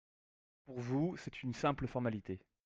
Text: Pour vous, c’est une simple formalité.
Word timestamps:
Pour 0.65 0.79
vous, 0.79 1.15
c’est 1.17 1.43
une 1.43 1.53
simple 1.53 1.85
formalité. 1.85 2.39